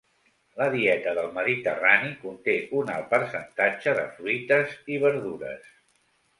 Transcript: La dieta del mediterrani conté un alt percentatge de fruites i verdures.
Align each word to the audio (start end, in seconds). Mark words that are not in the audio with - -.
La 0.61 0.69
dieta 0.75 1.13
del 1.17 1.29
mediterrani 1.35 2.09
conté 2.23 2.57
un 2.81 2.91
alt 2.95 3.07
percentatge 3.13 3.95
de 4.03 4.09
fruites 4.19 4.77
i 4.97 5.01
verdures. 5.09 5.73